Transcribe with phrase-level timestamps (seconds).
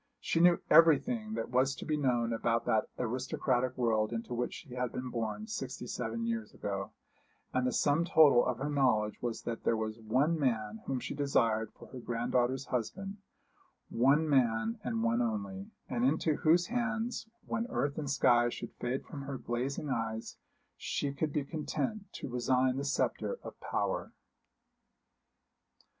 [0.19, 4.73] She knew everything that was to be known about that aristocratic world into which she
[4.73, 6.89] had been born sixty seven years ago;
[7.53, 11.13] and the sum total of her knowledge was that there was one man whom she
[11.13, 13.19] desired for her granddaughter's husband
[13.89, 19.05] one man, and one only, and into whose hands, when earth and sky should fade
[19.05, 20.35] from her glazing eyes,
[20.75, 24.11] she could be content to resign the sceptre of power.